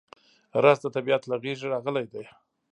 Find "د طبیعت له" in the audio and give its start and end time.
0.83-1.35